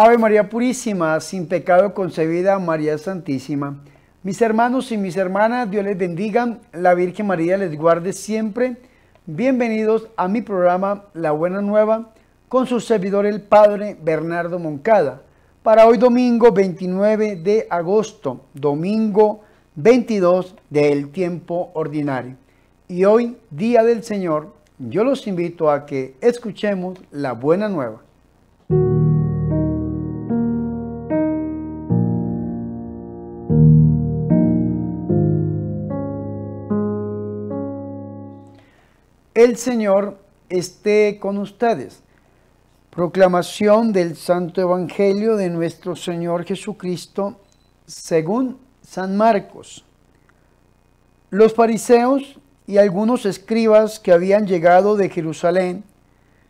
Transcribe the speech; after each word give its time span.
Ave 0.00 0.16
María 0.16 0.48
Purísima, 0.48 1.18
sin 1.18 1.48
pecado 1.48 1.92
concebida, 1.92 2.60
María 2.60 2.96
Santísima. 2.98 3.82
Mis 4.22 4.40
hermanos 4.40 4.92
y 4.92 4.96
mis 4.96 5.16
hermanas, 5.16 5.68
Dios 5.68 5.84
les 5.84 5.98
bendiga, 5.98 6.58
la 6.72 6.94
Virgen 6.94 7.26
María 7.26 7.56
les 7.56 7.76
guarde 7.76 8.12
siempre. 8.12 8.76
Bienvenidos 9.26 10.06
a 10.16 10.28
mi 10.28 10.40
programa 10.40 11.06
La 11.14 11.32
Buena 11.32 11.62
Nueva 11.62 12.12
con 12.48 12.68
su 12.68 12.78
servidor 12.78 13.26
el 13.26 13.42
Padre 13.42 13.96
Bernardo 14.00 14.60
Moncada. 14.60 15.22
Para 15.64 15.84
hoy 15.88 15.98
domingo 15.98 16.52
29 16.52 17.34
de 17.34 17.66
agosto, 17.68 18.42
domingo 18.54 19.40
22 19.74 20.54
del 20.70 21.10
tiempo 21.10 21.72
ordinario. 21.74 22.36
Y 22.86 23.04
hoy, 23.04 23.36
Día 23.50 23.82
del 23.82 24.04
Señor, 24.04 24.54
yo 24.78 25.02
los 25.02 25.26
invito 25.26 25.68
a 25.72 25.86
que 25.86 26.14
escuchemos 26.20 27.00
la 27.10 27.32
Buena 27.32 27.68
Nueva. 27.68 28.02
El 39.38 39.56
Señor 39.56 40.18
esté 40.48 41.20
con 41.20 41.38
ustedes. 41.38 42.02
Proclamación 42.90 43.92
del 43.92 44.16
Santo 44.16 44.60
Evangelio 44.60 45.36
de 45.36 45.48
nuestro 45.48 45.94
Señor 45.94 46.44
Jesucristo 46.44 47.38
según 47.86 48.58
San 48.82 49.16
Marcos. 49.16 49.84
Los 51.30 51.54
fariseos 51.54 52.40
y 52.66 52.78
algunos 52.78 53.26
escribas 53.26 54.00
que 54.00 54.10
habían 54.10 54.44
llegado 54.48 54.96
de 54.96 55.08
Jerusalén 55.08 55.84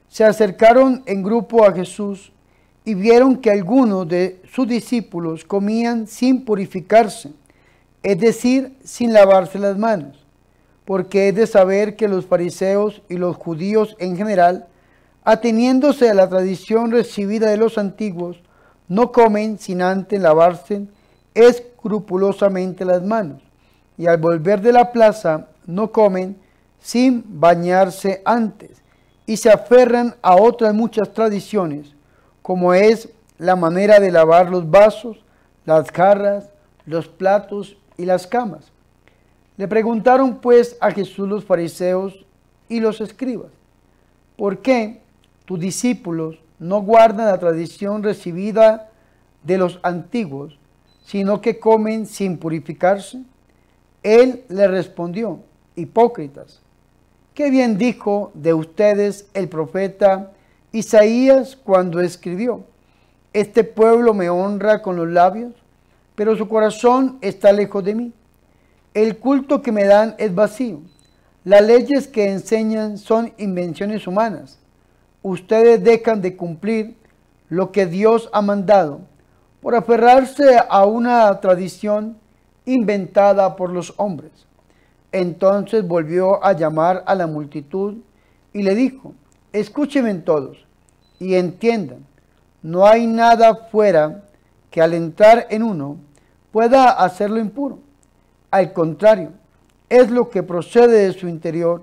se 0.08 0.24
acercaron 0.24 1.02
en 1.04 1.22
grupo 1.22 1.66
a 1.66 1.74
Jesús 1.74 2.32
y 2.86 2.94
vieron 2.94 3.36
que 3.36 3.50
algunos 3.50 4.08
de 4.08 4.40
sus 4.50 4.66
discípulos 4.66 5.44
comían 5.44 6.06
sin 6.06 6.42
purificarse, 6.42 7.32
es 8.02 8.18
decir, 8.18 8.78
sin 8.82 9.12
lavarse 9.12 9.58
las 9.58 9.76
manos 9.76 10.27
porque 10.88 11.28
es 11.28 11.34
de 11.34 11.46
saber 11.46 11.96
que 11.96 12.08
los 12.08 12.24
fariseos 12.24 13.02
y 13.10 13.18
los 13.18 13.36
judíos 13.36 13.94
en 13.98 14.16
general, 14.16 14.68
ateniéndose 15.22 16.08
a 16.08 16.14
la 16.14 16.30
tradición 16.30 16.90
recibida 16.90 17.50
de 17.50 17.58
los 17.58 17.76
antiguos, 17.76 18.40
no 18.88 19.12
comen 19.12 19.58
sin 19.58 19.82
antes 19.82 20.18
lavarse 20.18 20.86
escrupulosamente 21.34 22.86
las 22.86 23.02
manos, 23.02 23.42
y 23.98 24.06
al 24.06 24.16
volver 24.16 24.62
de 24.62 24.72
la 24.72 24.90
plaza 24.90 25.48
no 25.66 25.92
comen 25.92 26.38
sin 26.80 27.22
bañarse 27.38 28.22
antes, 28.24 28.80
y 29.26 29.36
se 29.36 29.50
aferran 29.50 30.14
a 30.22 30.36
otras 30.36 30.72
muchas 30.72 31.12
tradiciones, 31.12 31.94
como 32.40 32.72
es 32.72 33.10
la 33.36 33.56
manera 33.56 34.00
de 34.00 34.10
lavar 34.10 34.48
los 34.48 34.70
vasos, 34.70 35.22
las 35.66 35.90
jarras, 35.90 36.48
los 36.86 37.08
platos 37.08 37.76
y 37.98 38.06
las 38.06 38.26
camas 38.26 38.72
le 39.58 39.66
preguntaron 39.66 40.36
pues 40.36 40.78
a 40.80 40.92
Jesús 40.92 41.28
los 41.28 41.44
fariseos 41.44 42.24
y 42.68 42.78
los 42.78 43.00
escribas, 43.00 43.50
¿por 44.36 44.62
qué 44.62 45.00
tus 45.44 45.58
discípulos 45.58 46.38
no 46.60 46.80
guardan 46.80 47.26
la 47.26 47.38
tradición 47.38 48.04
recibida 48.04 48.90
de 49.42 49.58
los 49.58 49.80
antiguos, 49.82 50.56
sino 51.04 51.40
que 51.40 51.58
comen 51.58 52.06
sin 52.06 52.38
purificarse? 52.38 53.24
Él 54.04 54.44
le 54.48 54.68
respondió, 54.68 55.40
hipócritas, 55.74 56.60
qué 57.34 57.50
bien 57.50 57.78
dijo 57.78 58.30
de 58.34 58.54
ustedes 58.54 59.28
el 59.34 59.48
profeta 59.48 60.30
Isaías 60.70 61.56
cuando 61.56 62.00
escribió, 62.00 62.64
este 63.32 63.64
pueblo 63.64 64.14
me 64.14 64.30
honra 64.30 64.82
con 64.82 64.94
los 64.94 65.08
labios, 65.08 65.52
pero 66.14 66.36
su 66.36 66.48
corazón 66.48 67.18
está 67.22 67.50
lejos 67.52 67.82
de 67.82 67.96
mí 67.96 68.12
el 69.02 69.18
culto 69.18 69.62
que 69.62 69.70
me 69.70 69.84
dan 69.84 70.16
es 70.18 70.34
vacío. 70.34 70.80
Las 71.44 71.62
leyes 71.62 72.08
que 72.08 72.32
enseñan 72.32 72.98
son 72.98 73.32
invenciones 73.38 74.08
humanas. 74.08 74.58
Ustedes 75.22 75.84
dejan 75.84 76.20
de 76.20 76.36
cumplir 76.36 76.96
lo 77.48 77.70
que 77.70 77.86
Dios 77.86 78.28
ha 78.32 78.42
mandado 78.42 79.02
por 79.62 79.76
aferrarse 79.76 80.58
a 80.68 80.84
una 80.84 81.38
tradición 81.38 82.18
inventada 82.64 83.54
por 83.54 83.70
los 83.70 83.94
hombres. 83.98 84.32
Entonces 85.12 85.86
volvió 85.86 86.44
a 86.44 86.54
llamar 86.54 87.04
a 87.06 87.14
la 87.14 87.28
multitud 87.28 87.98
y 88.52 88.62
le 88.64 88.74
dijo, 88.74 89.14
escúchenme 89.52 90.12
todos 90.14 90.66
y 91.20 91.34
entiendan, 91.34 92.04
no 92.62 92.84
hay 92.84 93.06
nada 93.06 93.54
fuera 93.70 94.24
que 94.72 94.82
al 94.82 94.92
entrar 94.92 95.46
en 95.50 95.62
uno 95.62 95.98
pueda 96.50 96.90
hacerlo 96.90 97.38
impuro 97.38 97.78
al 98.50 98.72
contrario, 98.72 99.32
es 99.88 100.10
lo 100.10 100.28
que 100.28 100.42
procede 100.42 101.06
de 101.06 101.12
su 101.12 101.28
interior 101.28 101.82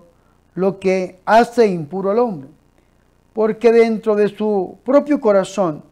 lo 0.55 0.79
que 0.79 1.19
hace 1.25 1.67
impuro 1.67 2.11
al 2.11 2.19
hombre, 2.19 2.49
porque 3.33 3.71
dentro 3.71 4.15
de 4.15 4.29
su 4.29 4.77
propio 4.85 5.19
corazón 5.19 5.83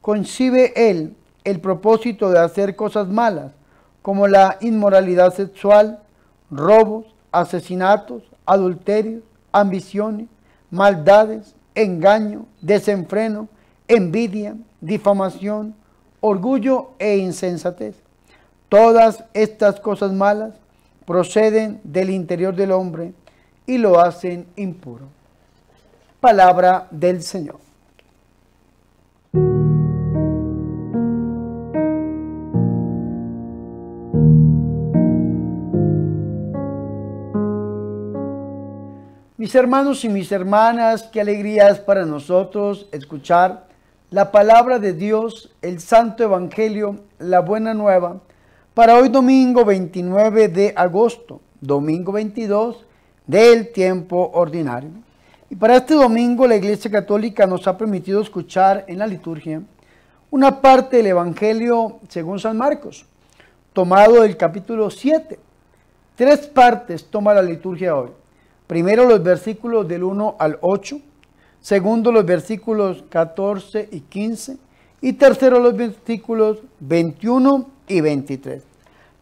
concibe 0.00 0.72
él 0.74 1.14
el 1.44 1.60
propósito 1.60 2.30
de 2.30 2.38
hacer 2.38 2.74
cosas 2.74 3.08
malas, 3.08 3.52
como 4.00 4.26
la 4.26 4.56
inmoralidad 4.62 5.34
sexual, 5.34 6.00
robos, 6.50 7.04
asesinatos, 7.30 8.22
adulterios, 8.46 9.22
ambiciones, 9.52 10.28
maldades, 10.70 11.54
engaño, 11.74 12.46
desenfreno, 12.62 13.48
envidia, 13.86 14.56
difamación, 14.80 15.74
orgullo 16.20 16.92
e 16.98 17.18
insensatez. 17.18 18.07
Todas 18.68 19.24
estas 19.32 19.80
cosas 19.80 20.12
malas 20.12 20.54
proceden 21.06 21.80
del 21.84 22.10
interior 22.10 22.54
del 22.54 22.72
hombre 22.72 23.14
y 23.66 23.78
lo 23.78 23.98
hacen 23.98 24.46
impuro. 24.56 25.06
Palabra 26.20 26.86
del 26.90 27.22
Señor. 27.22 27.60
Mis 39.38 39.54
hermanos 39.54 40.04
y 40.04 40.10
mis 40.10 40.30
hermanas, 40.30 41.04
qué 41.04 41.22
alegría 41.22 41.68
es 41.68 41.78
para 41.78 42.04
nosotros 42.04 42.86
escuchar 42.92 43.66
la 44.10 44.30
palabra 44.30 44.78
de 44.78 44.92
Dios, 44.92 45.54
el 45.62 45.80
Santo 45.80 46.24
Evangelio, 46.24 46.96
la 47.18 47.40
buena 47.40 47.72
nueva 47.72 48.20
para 48.78 48.94
hoy 48.94 49.08
domingo 49.08 49.64
29 49.64 50.46
de 50.50 50.72
agosto, 50.76 51.40
domingo 51.60 52.12
22 52.12 52.86
del 53.26 53.72
tiempo 53.72 54.30
ordinario. 54.34 54.90
Y 55.50 55.56
para 55.56 55.78
este 55.78 55.94
domingo 55.94 56.46
la 56.46 56.54
Iglesia 56.54 56.88
Católica 56.88 57.44
nos 57.44 57.66
ha 57.66 57.76
permitido 57.76 58.20
escuchar 58.20 58.84
en 58.86 59.00
la 59.00 59.06
liturgia 59.08 59.60
una 60.30 60.60
parte 60.60 60.98
del 60.98 61.08
Evangelio 61.08 61.98
según 62.08 62.38
San 62.38 62.56
Marcos, 62.56 63.04
tomado 63.72 64.22
del 64.22 64.36
capítulo 64.36 64.90
7. 64.90 65.40
Tres 66.14 66.46
partes 66.46 67.04
toma 67.04 67.34
la 67.34 67.42
liturgia 67.42 67.96
hoy. 67.96 68.10
Primero 68.68 69.06
los 69.06 69.20
versículos 69.20 69.88
del 69.88 70.04
1 70.04 70.36
al 70.38 70.56
8, 70.60 71.00
segundo 71.60 72.12
los 72.12 72.24
versículos 72.24 73.02
14 73.08 73.88
y 73.90 74.02
15 74.02 74.56
y 75.00 75.14
tercero 75.14 75.58
los 75.58 75.76
versículos 75.76 76.58
21 76.78 77.70
y 77.88 78.00
23. 78.00 78.67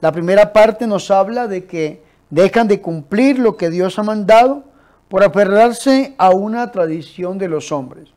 La 0.07 0.13
primera 0.13 0.53
parte 0.53 0.87
nos 0.87 1.11
habla 1.11 1.49
de 1.49 1.65
que 1.65 2.01
dejan 2.31 2.69
de 2.69 2.81
cumplir 2.81 3.41
lo 3.41 3.57
que 3.57 3.71
Dios 3.71 3.99
ha 3.99 4.05
mandado 4.05 4.63
por 5.09 5.25
aferrarse 5.25 6.15
a 6.17 6.31
una 6.31 6.71
tradición 6.71 7.39
de 7.39 7.49
los 7.49 7.73
hombres. 7.73 8.11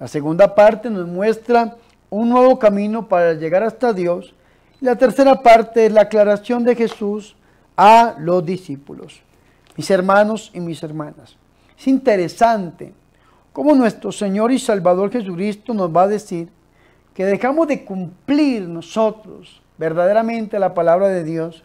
La 0.00 0.08
segunda 0.08 0.56
parte 0.56 0.90
nos 0.90 1.06
muestra 1.06 1.76
un 2.10 2.30
nuevo 2.30 2.58
camino 2.58 3.06
para 3.06 3.34
llegar 3.34 3.62
hasta 3.62 3.92
Dios. 3.92 4.34
Y 4.80 4.86
la 4.86 4.96
tercera 4.96 5.40
parte 5.40 5.86
es 5.86 5.92
la 5.92 6.00
aclaración 6.00 6.64
de 6.64 6.74
Jesús 6.74 7.36
a 7.76 8.16
los 8.18 8.44
discípulos. 8.44 9.22
Mis 9.76 9.88
hermanos 9.92 10.50
y 10.52 10.58
mis 10.58 10.82
hermanas, 10.82 11.36
es 11.78 11.86
interesante 11.86 12.92
cómo 13.52 13.76
nuestro 13.76 14.10
Señor 14.10 14.50
y 14.50 14.58
Salvador 14.58 15.12
Jesucristo 15.12 15.72
nos 15.72 15.94
va 15.94 16.02
a 16.02 16.08
decir 16.08 16.48
que 17.14 17.24
dejamos 17.24 17.68
de 17.68 17.84
cumplir 17.84 18.62
nosotros 18.62 19.62
verdaderamente 19.78 20.58
la 20.58 20.74
palabra 20.74 21.08
de 21.08 21.24
Dios 21.24 21.64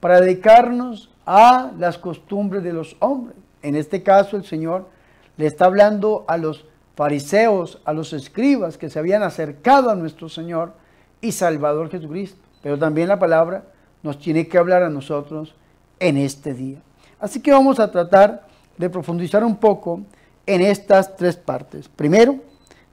para 0.00 0.20
dedicarnos 0.20 1.10
a 1.26 1.70
las 1.78 1.98
costumbres 1.98 2.64
de 2.64 2.72
los 2.72 2.96
hombres. 3.00 3.36
En 3.62 3.76
este 3.76 4.02
caso 4.02 4.36
el 4.36 4.44
Señor 4.44 4.88
le 5.36 5.46
está 5.46 5.66
hablando 5.66 6.24
a 6.28 6.36
los 6.36 6.66
fariseos, 6.96 7.80
a 7.84 7.92
los 7.92 8.12
escribas 8.12 8.78
que 8.78 8.90
se 8.90 8.98
habían 8.98 9.22
acercado 9.22 9.90
a 9.90 9.94
nuestro 9.94 10.28
Señor 10.28 10.72
y 11.20 11.32
Salvador 11.32 11.90
Jesucristo. 11.90 12.40
Pero 12.62 12.78
también 12.78 13.08
la 13.08 13.18
palabra 13.18 13.64
nos 14.02 14.18
tiene 14.18 14.48
que 14.48 14.58
hablar 14.58 14.82
a 14.82 14.90
nosotros 14.90 15.54
en 15.98 16.16
este 16.16 16.54
día. 16.54 16.78
Así 17.20 17.40
que 17.40 17.52
vamos 17.52 17.78
a 17.78 17.90
tratar 17.90 18.46
de 18.76 18.90
profundizar 18.90 19.44
un 19.44 19.56
poco 19.56 20.00
en 20.46 20.62
estas 20.62 21.16
tres 21.16 21.36
partes. 21.36 21.88
Primero, 21.88 22.40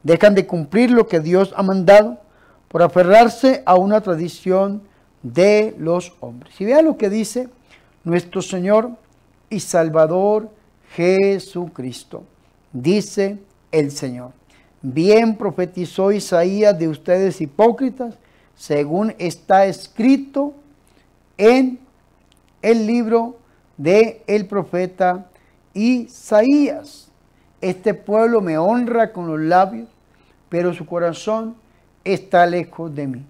Dejan 0.07 0.35
de 0.35 0.47
cumplir 0.47 0.89
lo 0.89 1.05
que 1.07 1.19
Dios 1.19 1.53
ha 1.57 1.63
mandado 1.63 2.19
por 2.67 2.81
aferrarse 2.81 3.63
a 3.65 3.75
una 3.75 4.01
tradición 4.01 4.81
de 5.23 5.75
los 5.77 6.13
hombres. 6.19 6.59
Y 6.59 6.65
vean 6.65 6.85
lo 6.85 6.97
que 6.97 7.09
dice 7.09 7.49
nuestro 8.03 8.41
Señor 8.41 8.91
y 9.49 9.59
Salvador 9.59 10.49
Jesucristo. 10.95 12.23
Dice 12.71 13.37
el 13.71 13.91
Señor. 13.91 14.31
Bien 14.81 15.35
profetizó 15.35 16.11
Isaías 16.11 16.77
de 16.77 16.87
ustedes 16.87 17.41
hipócritas, 17.41 18.15
según 18.55 19.13
está 19.17 19.65
escrito 19.65 20.53
en 21.37 21.79
el 22.61 22.85
libro 22.85 23.37
de 23.77 24.23
el 24.27 24.45
profeta 24.45 25.29
Isaías. 25.73 27.09
Este 27.61 27.93
pueblo 27.93 28.41
me 28.41 28.57
honra 28.57 29.11
con 29.11 29.27
los 29.27 29.39
labios, 29.39 29.89
pero 30.49 30.73
su 30.73 30.85
corazón 30.85 31.55
está 32.13 32.45
lejos 32.45 32.93
de 32.93 33.07
mí. 33.07 33.25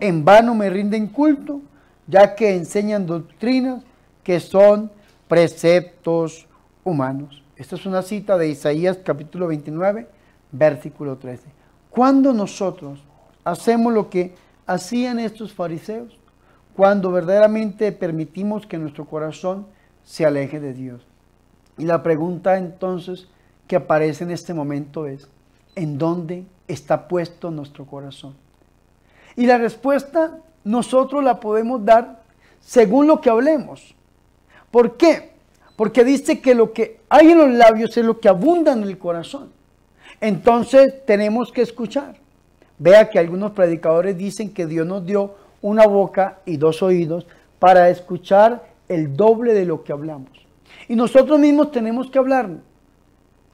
En 0.00 0.24
vano 0.24 0.54
me 0.54 0.70
rinden 0.70 1.06
culto, 1.06 1.60
ya 2.06 2.34
que 2.34 2.54
enseñan 2.54 3.06
doctrinas 3.06 3.82
que 4.22 4.40
son 4.40 4.90
preceptos 5.28 6.46
humanos. 6.84 7.42
Esta 7.56 7.76
es 7.76 7.86
una 7.86 8.02
cita 8.02 8.36
de 8.36 8.48
Isaías 8.48 8.98
capítulo 9.04 9.46
29, 9.48 10.06
versículo 10.52 11.16
13. 11.16 11.44
Cuando 11.90 12.32
nosotros 12.32 13.02
hacemos 13.44 13.92
lo 13.92 14.10
que 14.10 14.34
hacían 14.66 15.18
estos 15.18 15.54
fariseos, 15.54 16.18
cuando 16.74 17.10
verdaderamente 17.10 17.90
permitimos 17.92 18.66
que 18.66 18.76
nuestro 18.76 19.06
corazón 19.06 19.66
se 20.04 20.26
aleje 20.26 20.60
de 20.60 20.74
Dios. 20.74 21.06
Y 21.78 21.84
la 21.84 22.02
pregunta 22.02 22.58
entonces 22.58 23.28
que 23.66 23.76
aparece 23.76 24.24
en 24.24 24.30
este 24.30 24.54
momento 24.54 25.06
es, 25.06 25.28
¿en 25.76 25.98
dónde 25.98 26.44
está 26.66 27.06
puesto 27.06 27.52
nuestro 27.52 27.86
corazón? 27.86 28.34
Y 29.36 29.46
la 29.46 29.58
respuesta 29.58 30.38
nosotros 30.64 31.22
la 31.22 31.38
podemos 31.38 31.84
dar 31.84 32.24
según 32.60 33.06
lo 33.06 33.20
que 33.20 33.30
hablemos. 33.30 33.94
¿Por 34.72 34.96
qué? 34.96 35.30
Porque 35.76 36.02
dice 36.02 36.40
que 36.40 36.54
lo 36.54 36.72
que 36.72 37.00
hay 37.08 37.30
en 37.30 37.38
los 37.38 37.50
labios 37.50 37.96
es 37.96 38.04
lo 38.04 38.18
que 38.18 38.28
abunda 38.28 38.72
en 38.72 38.82
el 38.82 38.98
corazón. 38.98 39.52
Entonces 40.20 41.04
tenemos 41.06 41.52
que 41.52 41.62
escuchar. 41.62 42.16
Vea 42.78 43.08
que 43.08 43.18
algunos 43.18 43.52
predicadores 43.52 44.16
dicen 44.16 44.52
que 44.52 44.66
Dios 44.66 44.86
nos 44.86 45.06
dio 45.06 45.34
una 45.62 45.86
boca 45.86 46.40
y 46.44 46.56
dos 46.56 46.82
oídos 46.82 47.26
para 47.58 47.88
escuchar 47.90 48.66
el 48.88 49.16
doble 49.16 49.54
de 49.54 49.64
lo 49.64 49.84
que 49.84 49.92
hablamos. 49.92 50.30
Y 50.88 50.96
nosotros 50.96 51.38
mismos 51.38 51.70
tenemos 51.70 52.10
que 52.10 52.18
hablar, 52.18 52.50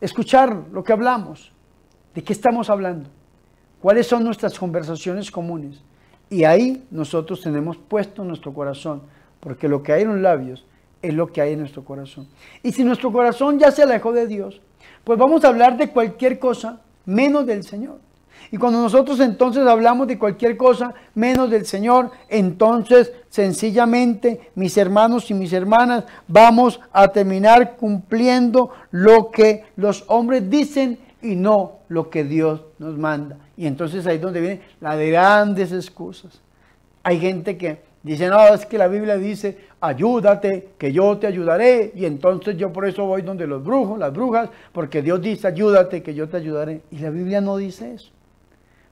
escuchar 0.01 0.57
lo 0.73 0.83
que 0.83 0.93
hablamos. 0.93 1.53
¿De 2.15 2.23
qué 2.23 2.33
estamos 2.33 2.69
hablando? 2.69 3.09
¿Cuáles 3.81 4.07
son 4.07 4.25
nuestras 4.25 4.59
conversaciones 4.59 5.31
comunes? 5.31 5.81
Y 6.29 6.45
ahí 6.45 6.87
nosotros 6.91 7.41
tenemos 7.41 7.77
puesto 7.77 8.25
nuestro 8.25 8.53
corazón, 8.53 9.03
porque 9.41 9.69
lo 9.69 9.83
que 9.83 9.93
hay 9.93 10.03
en 10.03 10.09
los 10.09 10.21
labios 10.21 10.65
es 11.03 11.15
lo 11.15 11.27
que 11.27 11.41
hay 11.41 11.53
en 11.53 11.61
nuestro 11.61 11.85
corazón. 11.85 12.29
Y 12.63 12.73
si 12.73 12.85
nuestro 12.85 13.13
corazón 13.13 13.59
ya 13.59 13.71
se 13.71 13.83
alejó 13.83 14.13
de 14.13 14.27
Dios, 14.27 14.61
pues 15.05 15.19
vamos 15.19 15.45
a 15.45 15.49
hablar 15.49 15.77
de 15.77 15.91
cualquier 15.91 16.39
cosa 16.39 16.81
menos 17.05 17.45
del 17.47 17.65
Señor. 17.65 17.99
Y 18.51 18.57
cuando 18.57 18.81
nosotros 18.81 19.21
entonces 19.21 19.67
hablamos 19.67 20.07
de 20.07 20.19
cualquier 20.19 20.57
cosa 20.57 20.95
menos 21.15 21.51
del 21.51 21.67
Señor, 21.67 22.11
entonces 22.29 23.13
sencillamente 23.29 24.53
mis 24.55 24.77
hermanos 24.77 25.31
y 25.31 25.35
mis 25.35 25.53
hermanas 25.53 26.05
vamos 26.29 26.81
a 26.93 27.09
terminar 27.09 27.77
cumpliendo 27.77 28.71
lo 28.91 29.31
que 29.31 29.65
los 29.77 30.05
hombres 30.09 30.49
dicen 30.51 30.99
y 31.23 31.37
no 31.37 31.82
lo 31.93 32.09
que 32.09 32.25
Dios 32.25 32.63
nos 32.79 32.97
manda. 32.97 33.37
Y 33.57 33.67
entonces 33.67 34.07
ahí 34.07 34.17
es 34.17 34.23
donde 34.23 34.41
vienen 34.41 34.61
las 34.81 34.99
grandes 34.99 35.73
excusas. 35.73 36.41
Hay 37.03 37.21
gente 37.21 37.57
que 37.57 37.81
dice, 38.03 38.29
no, 38.29 38.55
es 38.55 38.65
que 38.65 38.79
la 38.79 38.89
Biblia 38.89 39.17
dice, 39.17 39.59
ayúdate, 39.81 40.71
que 40.79 40.93
yo 40.93 41.19
te 41.19 41.27
ayudaré. 41.27 41.93
Y 41.95 42.07
entonces 42.07 42.57
yo 42.57 42.73
por 42.73 42.87
eso 42.87 43.05
voy 43.05 43.23
donde 43.23 43.47
los 43.47 43.63
brujos, 43.63 43.99
las 43.99 44.13
brujas, 44.13 44.49
porque 44.73 45.03
Dios 45.03 45.21
dice, 45.21 45.47
ayúdate, 45.47 46.03
que 46.03 46.15
yo 46.15 46.29
te 46.29 46.39
ayudaré. 46.39 46.81
Y 46.91 46.99
la 46.99 47.11
Biblia 47.11 47.41
no 47.41 47.59
dice 47.59 47.93
eso. 47.95 48.11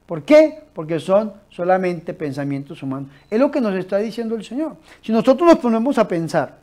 ¿Por 0.05 0.23
qué? 0.23 0.65
Porque 0.75 0.99
son 1.01 1.33
solamente 1.49 2.13
pensamientos 2.13 2.83
humanos. 2.83 3.11
Es 3.31 3.41
lo 3.41 3.51
que 3.51 3.61
nos 3.61 3.75
está 3.77 3.97
diciendo 3.97 4.35
el 4.35 4.45
Señor. 4.45 4.77
Si 5.03 5.13
nosotros 5.13 5.49
nos 5.49 5.59
ponemos 5.59 5.97
a 5.99 6.07
pensar, 6.07 6.59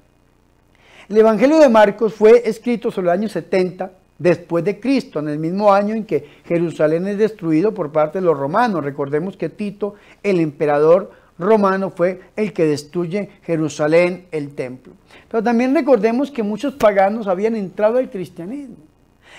el 1.09 1.17
Evangelio 1.17 1.57
de 1.57 1.69
Marcos 1.69 2.13
fue 2.13 2.43
escrito 2.47 2.91
sobre 2.91 3.07
el 3.07 3.13
año 3.13 3.29
70 3.29 3.89
después 4.19 4.63
de 4.63 4.79
Cristo, 4.79 5.19
en 5.19 5.29
el 5.29 5.39
mismo 5.39 5.73
año 5.73 5.93
en 5.93 6.05
que 6.05 6.27
Jerusalén 6.45 7.07
es 7.07 7.17
destruido 7.17 7.73
por 7.73 7.91
parte 7.91 8.19
de 8.19 8.25
los 8.25 8.37
romanos. 8.37 8.83
Recordemos 8.83 9.37
que 9.37 9.49
Tito, 9.49 9.95
el 10.23 10.39
emperador 10.39 11.11
romano, 11.37 11.91
fue 11.91 12.21
el 12.35 12.53
que 12.53 12.65
destruye 12.65 13.29
Jerusalén, 13.43 14.25
el 14.31 14.55
templo. 14.55 14.93
Pero 15.29 15.43
también 15.43 15.73
recordemos 15.75 16.31
que 16.31 16.43
muchos 16.43 16.73
paganos 16.73 17.27
habían 17.27 17.55
entrado 17.55 17.97
al 17.97 18.09
cristianismo. 18.09 18.77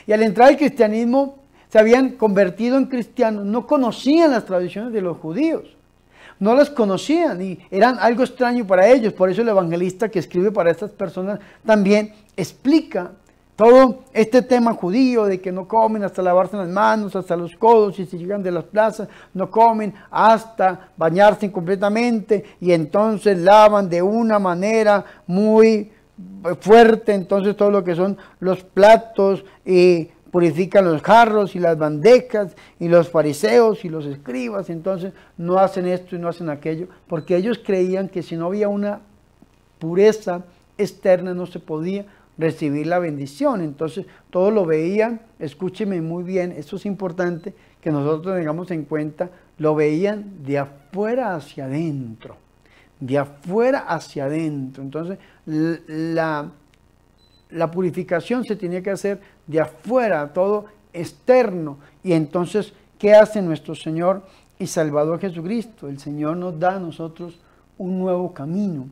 Y 0.06 0.12
al 0.12 0.22
entrar 0.22 0.48
al 0.48 0.56
cristianismo 0.56 1.38
se 1.68 1.78
habían 1.78 2.10
convertido 2.10 2.78
en 2.78 2.86
cristianos, 2.86 3.44
no 3.44 3.66
conocían 3.66 4.30
las 4.30 4.46
tradiciones 4.46 4.92
de 4.92 5.02
los 5.02 5.18
judíos, 5.18 5.76
no 6.38 6.54
las 6.54 6.70
conocían 6.70 7.42
y 7.42 7.58
eran 7.70 7.98
algo 7.98 8.22
extraño 8.22 8.66
para 8.66 8.88
ellos. 8.88 9.12
Por 9.12 9.28
eso 9.28 9.42
el 9.42 9.48
evangelista 9.48 10.08
que 10.08 10.20
escribe 10.20 10.50
para 10.50 10.70
estas 10.70 10.92
personas 10.92 11.40
también 11.66 12.14
explica 12.36 13.10
todo 13.58 14.04
este 14.12 14.40
tema 14.42 14.72
judío 14.72 15.24
de 15.24 15.40
que 15.40 15.50
no 15.50 15.66
comen 15.66 16.04
hasta 16.04 16.22
lavarse 16.22 16.56
las 16.56 16.68
manos, 16.68 17.16
hasta 17.16 17.36
los 17.36 17.56
codos 17.56 17.98
y 17.98 18.06
si 18.06 18.16
llegan 18.16 18.40
de 18.40 18.52
las 18.52 18.62
plazas 18.62 19.08
no 19.34 19.50
comen 19.50 19.92
hasta 20.12 20.90
bañarse 20.96 21.50
completamente 21.50 22.44
y 22.60 22.70
entonces 22.70 23.36
lavan 23.36 23.88
de 23.88 24.00
una 24.00 24.38
manera 24.38 25.04
muy 25.26 25.90
fuerte 26.60 27.14
entonces 27.14 27.56
todo 27.56 27.72
lo 27.72 27.82
que 27.82 27.96
son 27.96 28.16
los 28.38 28.62
platos 28.62 29.44
y 29.66 30.04
purifican 30.30 30.84
los 30.84 31.02
jarros 31.02 31.56
y 31.56 31.58
las 31.58 31.76
bandejas 31.76 32.54
y 32.78 32.86
los 32.86 33.08
fariseos 33.08 33.84
y 33.84 33.88
los 33.88 34.06
escribas, 34.06 34.70
entonces 34.70 35.14
no 35.36 35.58
hacen 35.58 35.88
esto 35.88 36.14
y 36.14 36.20
no 36.20 36.28
hacen 36.28 36.48
aquello, 36.48 36.86
porque 37.08 37.34
ellos 37.34 37.58
creían 37.64 38.08
que 38.08 38.22
si 38.22 38.36
no 38.36 38.46
había 38.46 38.68
una 38.68 39.00
pureza 39.80 40.44
externa 40.76 41.34
no 41.34 41.46
se 41.46 41.58
podía 41.58 42.06
recibir 42.38 42.86
la 42.86 42.98
bendición. 42.98 43.60
Entonces 43.60 44.06
todos 44.30 44.52
lo 44.52 44.64
veían, 44.64 45.20
escúcheme 45.38 46.00
muy 46.00 46.24
bien, 46.24 46.52
esto 46.52 46.76
es 46.76 46.86
importante 46.86 47.54
que 47.80 47.90
nosotros 47.90 48.36
tengamos 48.36 48.70
en 48.70 48.84
cuenta, 48.84 49.30
lo 49.58 49.74
veían 49.74 50.44
de 50.44 50.58
afuera 50.58 51.34
hacia 51.34 51.66
adentro, 51.66 52.36
de 53.00 53.18
afuera 53.18 53.80
hacia 53.80 54.24
adentro. 54.24 54.82
Entonces 54.82 55.18
la 55.46 56.50
la 57.50 57.70
purificación 57.70 58.44
se 58.44 58.56
tiene 58.56 58.82
que 58.82 58.90
hacer 58.90 59.20
de 59.46 59.60
afuera, 59.60 60.32
todo 60.32 60.66
externo. 60.92 61.78
Y 62.02 62.12
entonces, 62.12 62.72
¿qué 62.98 63.14
hace 63.14 63.42
nuestro 63.42 63.74
Señor 63.74 64.22
y 64.58 64.66
Salvador 64.66 65.20
Jesucristo? 65.20 65.88
El 65.88 65.98
Señor 65.98 66.36
nos 66.36 66.58
da 66.58 66.76
a 66.76 66.80
nosotros 66.80 67.38
un 67.76 67.98
nuevo 67.98 68.32
camino. 68.34 68.88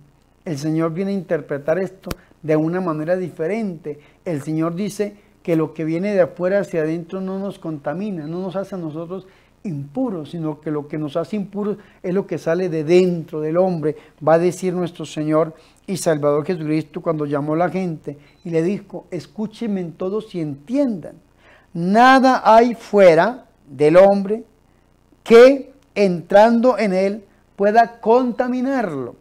El 0.46 0.56
Señor 0.56 0.94
viene 0.94 1.10
a 1.10 1.14
interpretar 1.14 1.78
esto 1.78 2.08
de 2.40 2.56
una 2.56 2.80
manera 2.80 3.16
diferente. 3.16 3.98
El 4.24 4.40
Señor 4.40 4.74
dice 4.74 5.16
que 5.42 5.56
lo 5.56 5.74
que 5.74 5.84
viene 5.84 6.14
de 6.14 6.22
afuera 6.22 6.60
hacia 6.60 6.82
adentro 6.82 7.20
no 7.20 7.38
nos 7.38 7.58
contamina, 7.58 8.26
no 8.26 8.40
nos 8.40 8.56
hace 8.56 8.76
a 8.76 8.78
nosotros 8.78 9.26
impuros, 9.64 10.30
sino 10.30 10.60
que 10.60 10.70
lo 10.70 10.88
que 10.88 10.98
nos 10.98 11.16
hace 11.16 11.36
impuros 11.36 11.78
es 12.02 12.14
lo 12.14 12.26
que 12.26 12.38
sale 12.38 12.68
de 12.68 12.84
dentro 12.84 13.40
del 13.40 13.56
hombre, 13.56 13.96
va 14.26 14.34
a 14.34 14.38
decir 14.38 14.72
nuestro 14.72 15.04
Señor 15.04 15.54
y 15.86 15.96
Salvador 15.96 16.46
Jesucristo 16.46 17.00
cuando 17.00 17.26
llamó 17.26 17.54
a 17.54 17.58
la 17.58 17.68
gente 17.68 18.16
y 18.44 18.50
le 18.50 18.62
dijo, 18.62 19.06
escúchenme 19.10 19.84
todos 19.96 20.34
y 20.34 20.40
entiendan, 20.40 21.16
nada 21.74 22.42
hay 22.44 22.74
fuera 22.74 23.46
del 23.68 23.96
hombre 23.96 24.44
que 25.24 25.72
entrando 25.94 26.78
en 26.78 26.92
él 26.92 27.24
pueda 27.56 28.00
contaminarlo, 28.00 29.16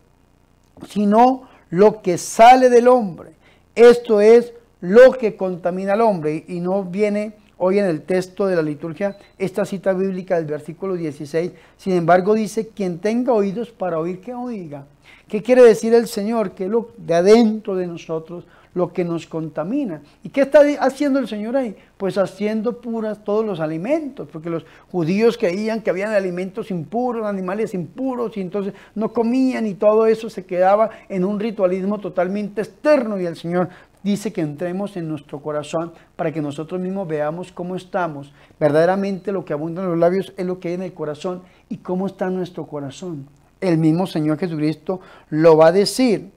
sino 0.87 1.43
lo 1.69 2.01
que 2.01 2.17
sale 2.17 2.69
del 2.69 2.87
hombre. 2.87 3.31
Esto 3.75 4.21
es 4.21 4.53
lo 4.81 5.13
que 5.13 5.35
contamina 5.35 5.93
al 5.93 6.01
hombre 6.01 6.45
y 6.47 6.59
no 6.59 6.83
viene 6.83 7.33
hoy 7.57 7.79
en 7.79 7.85
el 7.85 8.01
texto 8.01 8.47
de 8.47 8.55
la 8.55 8.61
liturgia 8.61 9.17
esta 9.37 9.65
cita 9.65 9.93
bíblica 9.93 10.35
del 10.35 10.45
versículo 10.45 10.95
16. 10.95 11.51
Sin 11.77 11.93
embargo 11.93 12.33
dice, 12.33 12.69
quien 12.69 12.99
tenga 12.99 13.33
oídos 13.33 13.71
para 13.71 13.99
oír, 13.99 14.21
que 14.21 14.33
oiga. 14.33 14.85
¿Qué 15.27 15.41
quiere 15.41 15.63
decir 15.63 15.93
el 15.93 16.07
Señor? 16.07 16.51
Que 16.51 16.67
lo 16.67 16.91
de 16.97 17.15
adentro 17.15 17.75
de 17.75 17.87
nosotros, 17.87 18.45
lo 18.75 18.93
que 18.93 19.03
nos 19.03 19.25
contamina. 19.25 20.01
¿Y 20.21 20.29
qué 20.29 20.41
está 20.41 20.61
haciendo 20.81 21.17
el 21.17 21.27
Señor 21.27 21.55
ahí? 21.55 21.75
Pues 21.97 22.17
haciendo 22.19 22.79
puras 22.81 23.23
todos 23.23 23.43
los 23.43 23.59
alimentos, 23.59 24.27
porque 24.31 24.51
los 24.51 24.65
judíos 24.91 25.37
creían 25.37 25.81
que 25.81 25.89
habían 25.89 26.11
alimentos 26.11 26.69
impuros, 26.69 27.25
animales 27.25 27.73
impuros, 27.73 28.37
y 28.37 28.41
entonces 28.41 28.73
no 28.93 29.11
comían 29.13 29.65
y 29.65 29.73
todo 29.73 30.05
eso 30.05 30.29
se 30.29 30.45
quedaba 30.45 30.91
en 31.09 31.23
un 31.23 31.39
ritualismo 31.39 31.99
totalmente 31.99 32.61
externo 32.61 33.19
y 33.19 33.25
el 33.25 33.37
Señor 33.37 33.69
dice 34.03 34.31
que 34.31 34.41
entremos 34.41 34.95
en 34.97 35.07
nuestro 35.07 35.41
corazón 35.41 35.93
para 36.15 36.31
que 36.31 36.41
nosotros 36.41 36.79
mismos 36.79 37.07
veamos 37.07 37.51
cómo 37.51 37.75
estamos. 37.75 38.31
Verdaderamente 38.59 39.31
lo 39.31 39.45
que 39.45 39.53
abunda 39.53 39.81
en 39.81 39.89
los 39.89 39.97
labios 39.97 40.33
es 40.37 40.45
lo 40.45 40.59
que 40.59 40.67
hay 40.67 40.73
en 40.75 40.83
el 40.83 40.93
corazón 40.93 41.41
y 41.69 41.77
cómo 41.77 42.05
está 42.05 42.29
nuestro 42.29 42.67
corazón. 42.67 43.27
El 43.61 43.77
mismo 43.79 44.05
Señor 44.05 44.37
Jesucristo 44.37 44.99
lo 45.29 45.57
va 45.57 45.67
a 45.67 45.71
decir. 45.71 46.29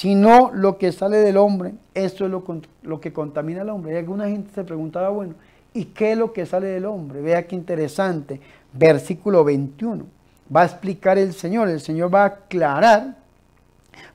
Si 0.00 0.14
no, 0.14 0.50
lo 0.54 0.78
que 0.78 0.92
sale 0.92 1.18
del 1.18 1.36
hombre, 1.36 1.74
esto 1.92 2.24
es 2.24 2.30
lo, 2.30 2.42
lo 2.84 3.00
que 3.02 3.12
contamina 3.12 3.60
al 3.60 3.68
hombre. 3.68 3.92
Y 3.92 3.96
alguna 3.98 4.30
gente 4.30 4.50
se 4.54 4.64
preguntaba, 4.64 5.10
bueno, 5.10 5.34
¿y 5.74 5.84
qué 5.84 6.12
es 6.12 6.16
lo 6.16 6.32
que 6.32 6.46
sale 6.46 6.68
del 6.68 6.86
hombre? 6.86 7.20
Vea 7.20 7.46
qué 7.46 7.54
interesante. 7.54 8.40
Versículo 8.72 9.44
21. 9.44 10.06
Va 10.56 10.62
a 10.62 10.64
explicar 10.64 11.18
el 11.18 11.34
Señor. 11.34 11.68
El 11.68 11.82
Señor 11.82 12.14
va 12.14 12.22
a 12.22 12.26
aclarar 12.28 13.14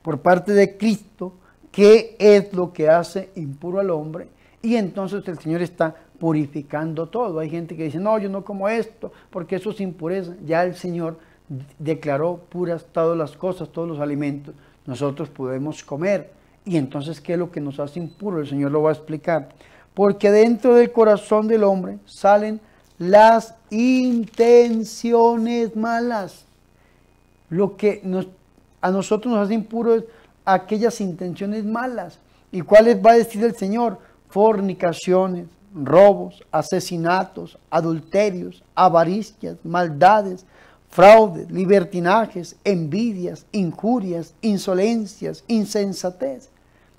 por 0.02 0.18
parte 0.18 0.54
de 0.54 0.76
Cristo 0.76 1.34
qué 1.70 2.16
es 2.18 2.52
lo 2.52 2.72
que 2.72 2.88
hace 2.88 3.30
impuro 3.36 3.78
al 3.78 3.90
hombre. 3.90 4.26
Y 4.62 4.74
entonces 4.74 5.22
el 5.28 5.38
Señor 5.38 5.62
está 5.62 5.94
purificando 6.18 7.06
todo. 7.06 7.38
Hay 7.38 7.48
gente 7.48 7.76
que 7.76 7.84
dice, 7.84 8.00
no, 8.00 8.18
yo 8.18 8.28
no 8.28 8.44
como 8.44 8.68
esto, 8.68 9.12
porque 9.30 9.54
eso 9.54 9.70
es 9.70 9.80
impureza. 9.80 10.34
Ya 10.44 10.64
el 10.64 10.74
Señor 10.74 11.16
declaró 11.78 12.38
puras 12.48 12.86
todas 12.90 13.16
las 13.16 13.36
cosas, 13.36 13.68
todos 13.68 13.86
los 13.86 14.00
alimentos. 14.00 14.52
Nosotros 14.86 15.28
podemos 15.28 15.82
comer. 15.82 16.30
Y 16.64 16.76
entonces, 16.76 17.20
¿qué 17.20 17.34
es 17.34 17.38
lo 17.38 17.50
que 17.50 17.60
nos 17.60 17.78
hace 17.78 18.00
impuro? 18.00 18.40
El 18.40 18.48
Señor 18.48 18.72
lo 18.72 18.82
va 18.82 18.90
a 18.90 18.94
explicar. 18.94 19.50
Porque 19.94 20.30
dentro 20.30 20.74
del 20.74 20.92
corazón 20.92 21.48
del 21.48 21.64
hombre 21.64 21.98
salen 22.06 22.60
las 22.98 23.54
intenciones 23.70 25.76
malas. 25.76 26.44
Lo 27.48 27.76
que 27.76 28.02
a 28.80 28.90
nosotros 28.90 29.32
nos 29.32 29.44
hace 29.44 29.54
impuros 29.54 30.04
aquellas 30.44 31.00
intenciones 31.00 31.64
malas. 31.64 32.18
¿Y 32.52 32.62
cuáles 32.62 33.04
va 33.04 33.12
a 33.12 33.18
decir 33.18 33.42
el 33.44 33.54
Señor? 33.54 33.98
Fornicaciones, 34.28 35.46
robos, 35.74 36.42
asesinatos, 36.50 37.58
adulterios, 37.70 38.62
avaricias, 38.74 39.56
maldades, 39.64 40.44
fraudes, 40.90 41.50
libertinajes, 41.50 42.56
envidias, 42.64 43.46
injurias, 43.52 44.34
insolencias, 44.40 45.44
insensatez. 45.46 46.50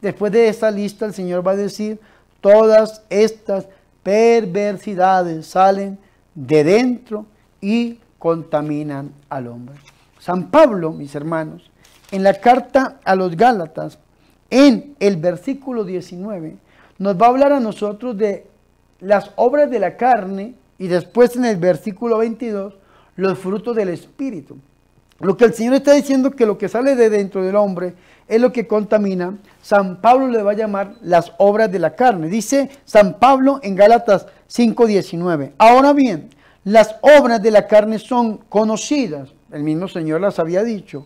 Después 0.02 0.32
de 0.32 0.50
esta 0.50 0.70
lista 0.72 1.06
el 1.06 1.14
Señor 1.14 1.46
va 1.46 1.52
a 1.52 1.56
decir, 1.56 2.00
todas 2.42 3.02
estas 3.10 3.68
perversidades 4.04 5.48
salen 5.48 5.98
de 6.36 6.64
dentro 6.64 7.26
y 7.60 8.00
contaminan 8.20 9.12
al 9.30 9.48
hombre. 9.48 9.76
San 10.20 10.50
Pablo, 10.50 10.92
mis 10.92 11.16
hermanos, 11.16 11.70
en 12.12 12.24
la 12.24 12.36
carta 12.36 13.00
a 13.04 13.16
los 13.16 13.36
Gálatas, 13.36 14.00
en 14.50 14.96
el 15.00 15.18
versículo 15.18 15.84
19, 15.84 16.58
nos 17.00 17.20
va 17.20 17.26
a 17.26 17.30
hablar 17.30 17.52
a 17.52 17.60
nosotros 17.60 18.18
de 18.18 18.48
las 19.00 19.32
obras 19.36 19.70
de 19.70 19.80
la 19.80 19.98
carne 19.98 20.56
y 20.78 20.88
después 20.88 21.36
en 21.36 21.46
el 21.46 21.58
versículo 21.58 22.20
22, 22.20 22.76
los 23.18 23.38
frutos 23.38 23.76
del 23.76 23.90
Espíritu. 23.90 24.58
Lo 25.20 25.36
que 25.36 25.46
el 25.46 25.54
Señor 25.54 25.74
está 25.74 25.94
diciendo 25.94 26.32
que 26.32 26.46
lo 26.46 26.58
que 26.58 26.70
sale 26.70 26.96
de 26.96 27.10
dentro 27.10 27.44
del 27.44 27.56
hombre 27.56 27.96
es 28.28 28.40
lo 28.40 28.54
que 28.54 28.68
contamina. 28.68 29.38
San 29.62 30.00
Pablo 30.00 30.28
le 30.28 30.44
va 30.44 30.52
a 30.52 30.56
llamar 30.56 30.94
las 31.02 31.34
obras 31.38 31.72
de 31.72 31.80
la 31.80 31.96
carne. 31.96 32.30
Dice 32.30 32.70
San 32.86 33.20
Pablo 33.20 33.60
en 33.64 33.76
Gálatas 33.76 34.28
5:19. 34.48 35.54
Ahora 35.58 35.92
bien, 35.94 36.30
las 36.64 36.96
obras 37.02 37.42
de 37.42 37.52
la 37.52 37.68
carne 37.68 38.00
son 38.00 38.38
conocidas. 38.50 39.30
El 39.52 39.64
mismo 39.64 39.88
Señor 39.88 40.22
las 40.22 40.40
había 40.40 40.64
dicho 40.64 41.06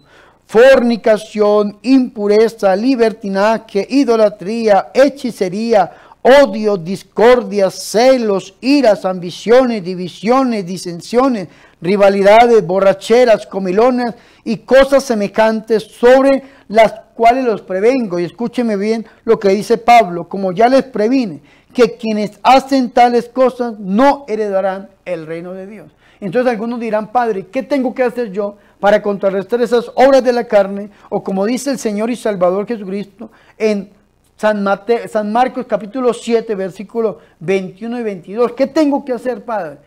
fornicación, 0.51 1.77
impureza, 1.81 2.75
libertinaje, 2.75 3.87
idolatría, 3.89 4.91
hechicería, 4.93 5.89
odio, 6.21 6.77
discordia, 6.77 7.69
celos, 7.69 8.53
iras, 8.61 9.05
ambiciones, 9.05 9.83
divisiones, 9.83 10.65
disensiones, 10.65 11.47
rivalidades, 11.81 12.65
borracheras, 12.65 13.47
comilones 13.47 14.13
y 14.43 14.57
cosas 14.57 15.03
semejantes 15.03 15.83
sobre 15.83 16.43
las 16.67 16.93
cuales 17.15 17.45
los 17.45 17.61
prevengo. 17.61 18.19
Y 18.19 18.25
escúcheme 18.25 18.75
bien 18.75 19.05
lo 19.25 19.39
que 19.39 19.49
dice 19.49 19.77
Pablo, 19.77 20.29
como 20.29 20.51
ya 20.51 20.67
les 20.67 20.83
previne, 20.83 21.41
que 21.73 21.97
quienes 21.97 22.39
hacen 22.43 22.91
tales 22.91 23.29
cosas 23.29 23.79
no 23.79 24.25
heredarán 24.27 24.89
el 25.05 25.25
reino 25.25 25.53
de 25.53 25.67
Dios. 25.67 25.91
Entonces 26.19 26.51
algunos 26.51 26.79
dirán, 26.79 27.11
Padre, 27.11 27.47
¿qué 27.47 27.63
tengo 27.63 27.95
que 27.95 28.03
hacer 28.03 28.31
yo 28.31 28.57
para 28.79 29.01
contrarrestar 29.01 29.59
esas 29.61 29.91
obras 29.95 30.23
de 30.23 30.31
la 30.31 30.43
carne? 30.43 30.91
O 31.09 31.23
como 31.23 31.45
dice 31.45 31.71
el 31.71 31.79
Señor 31.79 32.11
y 32.11 32.15
Salvador 32.15 32.67
Jesucristo 32.67 33.31
en 33.57 33.89
San, 34.41 34.65
San 35.07 35.31
Marcos 35.31 35.67
capítulo 35.67 36.11
7, 36.15 36.55
versículos 36.55 37.17
21 37.41 37.99
y 37.99 38.01
22. 38.01 38.53
¿Qué 38.53 38.65
tengo 38.65 39.05
que 39.05 39.13
hacer, 39.13 39.45
Padre? 39.45 39.77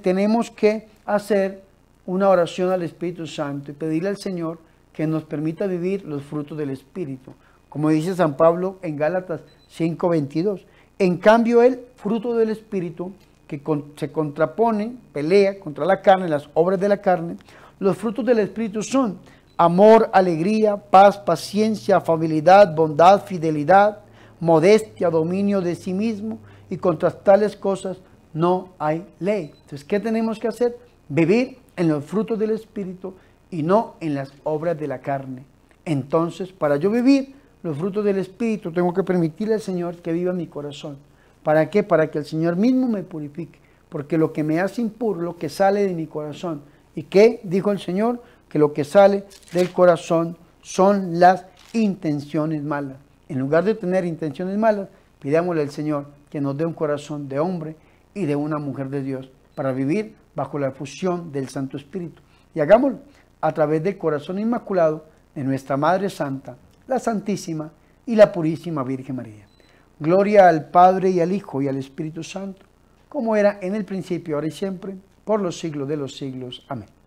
Tenemos 0.00 0.52
que 0.52 0.86
hacer 1.04 1.64
una 2.06 2.28
oración 2.28 2.70
al 2.70 2.84
Espíritu 2.84 3.26
Santo 3.26 3.72
y 3.72 3.74
pedirle 3.74 4.10
al 4.10 4.16
Señor 4.16 4.60
que 4.92 5.04
nos 5.08 5.24
permita 5.24 5.66
vivir 5.66 6.04
los 6.04 6.22
frutos 6.22 6.56
del 6.56 6.70
Espíritu. 6.70 7.32
Como 7.68 7.88
dice 7.88 8.14
San 8.14 8.36
Pablo 8.36 8.78
en 8.82 8.96
Gálatas 8.96 9.40
5:22. 9.68 10.64
En 11.00 11.16
cambio, 11.16 11.60
el 11.60 11.80
fruto 11.96 12.36
del 12.36 12.50
Espíritu 12.50 13.10
que 13.48 13.60
se 13.96 14.12
contrapone, 14.12 14.94
pelea 15.12 15.58
contra 15.58 15.84
la 15.84 16.02
carne, 16.02 16.28
las 16.28 16.48
obras 16.54 16.78
de 16.78 16.88
la 16.88 16.98
carne, 16.98 17.36
los 17.80 17.96
frutos 17.96 18.24
del 18.24 18.38
Espíritu 18.38 18.80
son 18.80 19.18
amor, 19.58 20.08
alegría, 20.12 20.76
paz, 20.76 21.18
paciencia, 21.18 21.96
afabilidad, 21.96 22.74
bondad, 22.74 23.24
fidelidad, 23.24 23.98
modestia, 24.40 25.10
dominio 25.10 25.60
de 25.60 25.74
sí 25.74 25.92
mismo, 25.92 26.38
y 26.70 26.76
contra 26.76 27.10
tales 27.10 27.56
cosas 27.56 27.98
no 28.32 28.70
hay 28.78 29.04
ley. 29.18 29.52
Entonces, 29.54 29.84
¿qué 29.84 30.00
tenemos 30.00 30.38
que 30.38 30.48
hacer? 30.48 30.78
Vivir 31.08 31.58
en 31.76 31.88
los 31.88 32.04
frutos 32.04 32.38
del 32.38 32.50
Espíritu 32.50 33.14
y 33.50 33.62
no 33.62 33.94
en 34.00 34.14
las 34.14 34.32
obras 34.44 34.78
de 34.78 34.86
la 34.86 35.00
carne. 35.00 35.44
Entonces, 35.84 36.52
para 36.52 36.76
yo 36.76 36.90
vivir 36.90 37.34
los 37.62 37.76
frutos 37.76 38.04
del 38.04 38.18
Espíritu, 38.18 38.70
tengo 38.70 38.94
que 38.94 39.02
permitirle 39.02 39.54
al 39.54 39.60
Señor 39.60 39.96
que 39.96 40.12
viva 40.12 40.32
mi 40.32 40.46
corazón. 40.46 40.98
¿Para 41.42 41.70
qué? 41.70 41.82
Para 41.82 42.10
que 42.10 42.18
el 42.18 42.24
Señor 42.24 42.56
mismo 42.56 42.86
me 42.88 43.02
purifique. 43.02 43.58
Porque 43.88 44.18
lo 44.18 44.32
que 44.32 44.44
me 44.44 44.60
hace 44.60 44.82
impuro, 44.82 45.22
lo 45.22 45.36
que 45.36 45.48
sale 45.48 45.86
de 45.86 45.94
mi 45.94 46.06
corazón. 46.06 46.62
¿Y 46.94 47.04
qué 47.04 47.40
dijo 47.42 47.72
el 47.72 47.78
Señor? 47.78 48.20
Que 48.48 48.58
lo 48.58 48.72
que 48.72 48.84
sale 48.84 49.24
del 49.52 49.70
corazón 49.72 50.36
son 50.62 51.18
las 51.18 51.46
intenciones 51.72 52.62
malas. 52.62 52.96
En 53.28 53.38
lugar 53.38 53.64
de 53.64 53.74
tener 53.74 54.04
intenciones 54.04 54.56
malas, 54.56 54.88
pidámosle 55.20 55.62
al 55.62 55.70
Señor 55.70 56.06
que 56.30 56.40
nos 56.40 56.56
dé 56.56 56.64
un 56.64 56.74
corazón 56.74 57.28
de 57.28 57.38
hombre 57.38 57.76
y 58.14 58.24
de 58.24 58.36
una 58.36 58.58
mujer 58.58 58.88
de 58.88 59.02
Dios 59.02 59.30
para 59.54 59.72
vivir 59.72 60.14
bajo 60.34 60.58
la 60.58 60.72
fusión 60.72 61.32
del 61.32 61.48
Santo 61.48 61.76
Espíritu. 61.76 62.22
Y 62.54 62.60
hagámoslo 62.60 63.00
a 63.40 63.52
través 63.52 63.82
del 63.82 63.98
corazón 63.98 64.38
inmaculado 64.38 65.06
de 65.34 65.44
nuestra 65.44 65.76
Madre 65.76 66.10
Santa, 66.10 66.56
la 66.86 66.98
Santísima 66.98 67.70
y 68.06 68.16
la 68.16 68.32
Purísima 68.32 68.82
Virgen 68.82 69.16
María. 69.16 69.46
Gloria 70.00 70.48
al 70.48 70.70
Padre 70.70 71.10
y 71.10 71.20
al 71.20 71.32
Hijo 71.32 71.60
y 71.60 71.68
al 71.68 71.76
Espíritu 71.76 72.22
Santo, 72.22 72.62
como 73.08 73.36
era 73.36 73.58
en 73.60 73.74
el 73.74 73.84
principio, 73.84 74.36
ahora 74.36 74.48
y 74.48 74.52
siempre, 74.52 74.96
por 75.24 75.40
los 75.40 75.58
siglos 75.58 75.88
de 75.88 75.96
los 75.96 76.16
siglos. 76.16 76.64
Amén. 76.68 76.97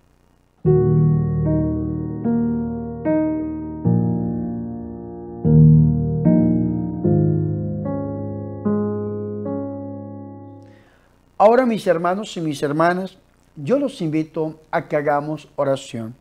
Ahora 11.44 11.66
mis 11.66 11.88
hermanos 11.88 12.38
y 12.38 12.40
mis 12.40 12.62
hermanas, 12.62 13.18
yo 13.56 13.80
los 13.80 14.00
invito 14.00 14.60
a 14.70 14.88
que 14.88 14.96
hagamos 14.96 15.50
oración. 15.56 16.14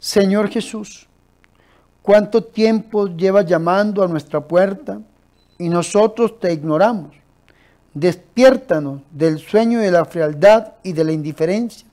Señor 0.00 0.48
Jesús, 0.48 1.06
¿cuánto 2.02 2.42
tiempo 2.42 3.06
llevas 3.06 3.46
llamando 3.46 4.02
a 4.02 4.08
nuestra 4.08 4.40
puerta? 4.40 5.00
y 5.58 5.68
nosotros 5.68 6.40
te 6.40 6.52
ignoramos. 6.52 7.14
Despiértanos 7.94 9.02
del 9.12 9.38
sueño 9.38 9.78
de 9.78 9.92
la 9.92 10.04
frialdad 10.04 10.72
y 10.82 10.92
de 10.92 11.04
la 11.04 11.12
indiferencia 11.12 11.86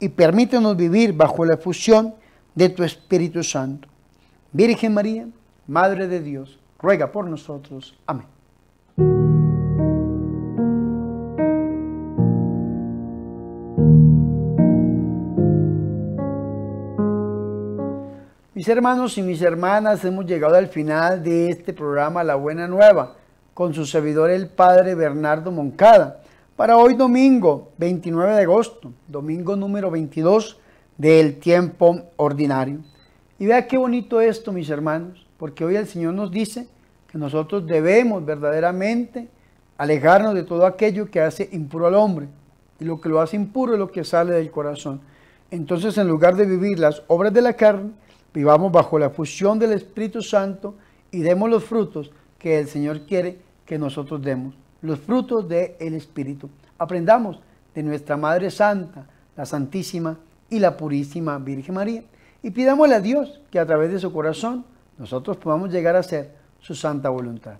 y 0.00 0.08
permítenos 0.08 0.74
vivir 0.78 1.12
bajo 1.12 1.44
la 1.44 1.58
fusión 1.58 2.14
de 2.54 2.70
tu 2.70 2.84
Espíritu 2.84 3.42
Santo. 3.42 3.86
Virgen 4.50 4.94
María, 4.94 5.28
Madre 5.66 6.08
de 6.08 6.22
Dios, 6.22 6.58
ruega 6.78 7.12
por 7.12 7.28
nosotros. 7.28 7.94
Amén. 8.06 8.31
Mis 18.62 18.68
hermanos 18.68 19.18
y 19.18 19.22
mis 19.22 19.42
hermanas, 19.42 20.04
hemos 20.04 20.24
llegado 20.24 20.54
al 20.54 20.68
final 20.68 21.24
de 21.24 21.50
este 21.50 21.72
programa 21.72 22.22
La 22.22 22.36
Buena 22.36 22.68
Nueva 22.68 23.16
con 23.54 23.74
su 23.74 23.84
servidor 23.84 24.30
el 24.30 24.46
Padre 24.46 24.94
Bernardo 24.94 25.50
Moncada. 25.50 26.22
Para 26.54 26.76
hoy 26.76 26.94
domingo 26.94 27.72
29 27.78 28.36
de 28.36 28.42
agosto, 28.42 28.92
domingo 29.08 29.56
número 29.56 29.90
22 29.90 30.60
del 30.96 31.40
tiempo 31.40 32.02
ordinario. 32.14 32.78
Y 33.40 33.46
vea 33.46 33.66
qué 33.66 33.76
bonito 33.78 34.20
esto, 34.20 34.52
mis 34.52 34.70
hermanos, 34.70 35.26
porque 35.38 35.64
hoy 35.64 35.74
el 35.74 35.88
Señor 35.88 36.14
nos 36.14 36.30
dice 36.30 36.68
que 37.10 37.18
nosotros 37.18 37.66
debemos 37.66 38.24
verdaderamente 38.24 39.28
alejarnos 39.76 40.34
de 40.34 40.44
todo 40.44 40.66
aquello 40.66 41.10
que 41.10 41.20
hace 41.20 41.48
impuro 41.50 41.88
al 41.88 41.96
hombre. 41.96 42.28
Y 42.78 42.84
lo 42.84 43.00
que 43.00 43.08
lo 43.08 43.20
hace 43.20 43.34
impuro 43.34 43.72
es 43.72 43.80
lo 43.80 43.90
que 43.90 44.04
sale 44.04 44.34
del 44.34 44.52
corazón. 44.52 45.00
Entonces, 45.50 45.98
en 45.98 46.06
lugar 46.06 46.36
de 46.36 46.46
vivir 46.46 46.78
las 46.78 47.02
obras 47.08 47.32
de 47.32 47.42
la 47.42 47.54
carne, 47.54 47.90
vivamos 48.32 48.72
bajo 48.72 48.98
la 48.98 49.10
fusión 49.10 49.58
del 49.58 49.72
Espíritu 49.72 50.22
Santo 50.22 50.74
y 51.10 51.20
demos 51.20 51.50
los 51.50 51.64
frutos 51.64 52.10
que 52.38 52.58
el 52.58 52.68
Señor 52.68 53.02
quiere 53.06 53.38
que 53.66 53.78
nosotros 53.78 54.22
demos. 54.22 54.54
Los 54.80 54.98
frutos 54.98 55.48
del 55.48 55.94
Espíritu. 55.94 56.50
Aprendamos 56.78 57.38
de 57.74 57.82
nuestra 57.82 58.16
Madre 58.16 58.50
Santa, 58.50 59.06
la 59.36 59.46
Santísima 59.46 60.18
y 60.50 60.58
la 60.58 60.76
Purísima 60.76 61.38
Virgen 61.38 61.74
María. 61.74 62.02
Y 62.42 62.50
pidámosle 62.50 62.96
a 62.96 63.00
Dios 63.00 63.40
que 63.50 63.58
a 63.58 63.66
través 63.66 63.92
de 63.92 64.00
su 64.00 64.12
corazón 64.12 64.64
nosotros 64.98 65.36
podamos 65.36 65.70
llegar 65.70 65.96
a 65.96 66.02
ser 66.02 66.32
su 66.60 66.74
santa 66.74 67.08
voluntad. 67.08 67.56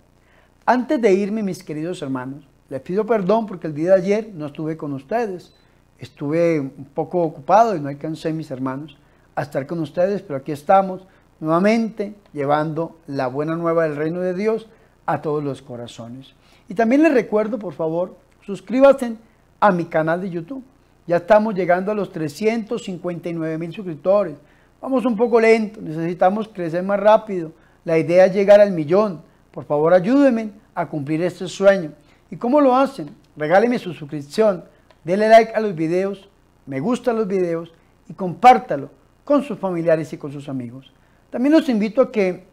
Antes 0.67 1.01
de 1.01 1.13
irme, 1.13 1.43
mis 1.43 1.63
queridos 1.63 2.03
hermanos, 2.03 2.45
les 2.69 2.81
pido 2.81 3.05
perdón 3.05 3.47
porque 3.47 3.67
el 3.67 3.75
día 3.75 3.91
de 3.91 3.97
ayer 3.97 4.31
no 4.35 4.47
estuve 4.47 4.77
con 4.77 4.93
ustedes. 4.93 5.55
Estuve 5.99 6.59
un 6.59 6.89
poco 6.95 7.23
ocupado 7.23 7.77
y 7.77 7.81
no 7.81 7.89
alcancé, 7.89 8.33
mis 8.33 8.51
hermanos, 8.51 8.97
a 9.35 9.43
estar 9.43 9.67
con 9.67 9.81
ustedes, 9.81 10.23
pero 10.23 10.39
aquí 10.39 10.53
estamos 10.53 11.07
nuevamente 11.41 12.15
llevando 12.33 12.99
la 13.07 13.27
buena 13.27 13.57
nueva 13.57 13.85
del 13.85 13.97
reino 13.97 14.21
de 14.21 14.35
Dios 14.35 14.69
a 15.07 15.21
todos 15.21 15.43
los 15.43 15.63
corazones. 15.63 16.35
Y 16.69 16.75
también 16.75 17.03
les 17.03 17.13
recuerdo, 17.13 17.59
por 17.59 17.75
favor, 17.75 18.17
suscríbanse 18.45 19.17
a 19.61 19.73
mi 19.73 19.87
canal 19.87 20.21
de 20.21 20.31
YouTube. 20.31 20.63
Ya 21.07 21.17
estamos 21.17 21.55
llegando 21.55 21.91
a 21.91 21.95
los 21.95 22.13
359 22.13 23.59
mil 23.59 23.73
suscriptores. 23.73 24.37
Vamos 24.81 25.05
un 25.05 25.17
poco 25.17 25.41
lento, 25.41 25.81
necesitamos 25.81 26.49
crecer 26.49 26.83
más 26.83 27.01
rápido. 27.01 27.53
La 27.85 27.99
idea 27.99 28.27
es 28.27 28.35
llegar 28.35 28.61
al 28.61 28.73
millón. 28.73 29.23
Por 29.51 29.65
favor, 29.65 29.93
ayúdenme 29.93 30.51
a 30.75 30.87
cumplir 30.87 31.23
este 31.23 31.49
sueño. 31.49 31.93
¿Y 32.31 32.37
cómo 32.37 32.61
lo 32.61 32.75
hacen? 32.75 33.11
Regáleme 33.37 33.79
su 33.79 33.93
suscripción, 33.93 34.65
denle 35.05 35.29
like 35.29 35.53
a 35.55 35.61
los 35.61 35.75
videos, 35.75 36.29
me 36.67 36.81
gustan 36.81 37.17
los 37.17 37.27
videos 37.27 37.73
y 38.09 38.15
compártalo 38.15 38.91
con 39.25 39.43
sus 39.43 39.59
familiares 39.59 40.13
y 40.13 40.19
con 40.19 40.33
sus 40.33 40.49
amigos. 40.49 40.93
También 41.31 41.53
los 41.53 41.69
invito 41.69 42.03
a 42.03 42.13
que 42.13 42.45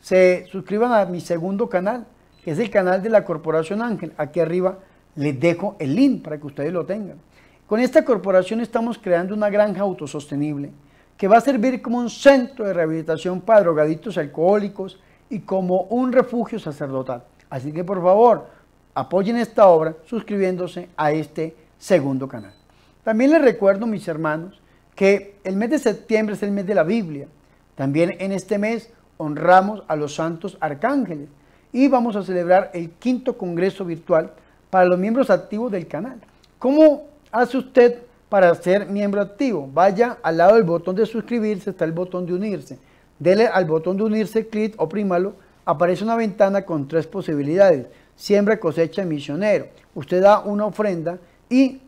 se 0.00 0.46
suscriban 0.50 0.92
a 0.92 1.04
mi 1.06 1.20
segundo 1.20 1.68
canal, 1.68 2.06
que 2.44 2.52
es 2.52 2.58
el 2.58 2.70
canal 2.70 3.02
de 3.02 3.10
la 3.10 3.24
Corporación 3.24 3.82
Ángel. 3.82 4.12
Aquí 4.16 4.40
arriba 4.40 4.78
les 5.14 5.38
dejo 5.38 5.76
el 5.78 5.94
link 5.94 6.22
para 6.22 6.38
que 6.38 6.46
ustedes 6.46 6.72
lo 6.72 6.84
tengan. 6.86 7.18
Con 7.66 7.80
esta 7.80 8.04
corporación 8.04 8.60
estamos 8.60 8.98
creando 8.98 9.34
una 9.34 9.50
granja 9.50 9.82
autosostenible 9.82 10.70
que 11.16 11.26
va 11.26 11.38
a 11.38 11.40
servir 11.40 11.82
como 11.82 11.98
un 11.98 12.10
centro 12.10 12.64
de 12.64 12.72
rehabilitación 12.72 13.40
para 13.40 13.60
drogadictos 13.60 14.18
alcohólicos 14.18 15.00
y 15.28 15.40
como 15.40 15.82
un 15.82 16.12
refugio 16.12 16.58
sacerdotal. 16.60 17.24
Así 17.50 17.72
que 17.72 17.82
por 17.82 18.00
favor, 18.02 18.46
apoyen 18.94 19.36
esta 19.36 19.66
obra 19.66 19.96
suscribiéndose 20.04 20.88
a 20.96 21.10
este 21.10 21.56
segundo 21.78 22.28
canal. 22.28 22.52
También 23.02 23.30
les 23.30 23.42
recuerdo, 23.42 23.86
mis 23.86 24.06
hermanos, 24.06 24.60
que 24.96 25.36
el 25.44 25.54
mes 25.56 25.70
de 25.70 25.78
septiembre 25.78 26.34
es 26.34 26.42
el 26.42 26.50
mes 26.50 26.66
de 26.66 26.74
la 26.74 26.82
Biblia. 26.82 27.28
También 27.76 28.16
en 28.18 28.32
este 28.32 28.58
mes 28.58 28.90
honramos 29.18 29.84
a 29.86 29.94
los 29.94 30.14
santos 30.14 30.56
arcángeles 30.58 31.28
y 31.72 31.86
vamos 31.86 32.16
a 32.16 32.22
celebrar 32.22 32.70
el 32.72 32.90
quinto 32.90 33.36
congreso 33.36 33.84
virtual 33.84 34.32
para 34.70 34.86
los 34.86 34.98
miembros 34.98 35.30
activos 35.30 35.70
del 35.70 35.86
canal. 35.86 36.18
¿Cómo 36.58 37.04
hace 37.30 37.58
usted 37.58 37.98
para 38.30 38.54
ser 38.54 38.86
miembro 38.86 39.20
activo? 39.20 39.68
Vaya 39.72 40.16
al 40.22 40.38
lado 40.38 40.54
del 40.54 40.64
botón 40.64 40.96
de 40.96 41.04
suscribirse, 41.04 41.70
está 41.70 41.84
el 41.84 41.92
botón 41.92 42.24
de 42.24 42.32
unirse. 42.32 42.78
Dele 43.18 43.46
al 43.46 43.66
botón 43.66 43.98
de 43.98 44.04
unirse, 44.04 44.48
clic, 44.48 44.74
oprímalo. 44.78 45.34
Aparece 45.66 46.04
una 46.04 46.16
ventana 46.16 46.62
con 46.62 46.88
tres 46.88 47.06
posibilidades. 47.06 47.86
Siembra, 48.14 48.58
cosecha, 48.58 49.04
misionero. 49.04 49.66
Usted 49.94 50.22
da 50.22 50.40
una 50.40 50.64
ofrenda 50.64 51.18
y 51.50 51.80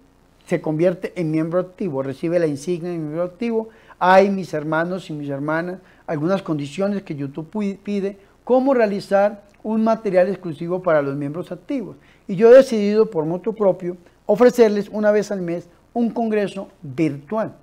se 0.49 0.63
convierte 0.63 1.13
en 1.15 1.31
miembro 1.31 1.61
activo, 1.61 2.03
recibe 2.03 2.39
la 2.39 2.47
insignia 2.47 2.91
de 2.91 2.97
miembro 2.97 3.23
activo. 3.23 3.69
Hay, 3.99 4.31
mis 4.31 4.55
hermanos 4.55 5.11
y 5.11 5.13
mis 5.13 5.29
hermanas, 5.29 5.81
algunas 6.07 6.41
condiciones 6.41 7.03
que 7.03 7.15
YouTube 7.15 7.79
pide, 7.83 8.17
cómo 8.45 8.73
realizar 8.73 9.45
un 9.63 9.85
material 9.85 10.29
exclusivo 10.29 10.83
para 10.83 11.03
los 11.03 11.17
miembros 11.17 11.53
activos. 11.53 11.97
Y 12.27 12.37
yo 12.37 12.51
he 12.51 12.57
decidido 12.57 13.11
por 13.11 13.27
moto 13.27 13.53
propio 13.53 13.99
ofrecerles 14.25 14.89
una 14.89 15.11
vez 15.11 15.31
al 15.31 15.43
mes 15.43 15.69
un 15.93 16.09
congreso 16.09 16.69
virtual. 16.81 17.55